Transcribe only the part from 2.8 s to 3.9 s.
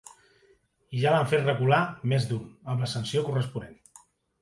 la sanció corresponent.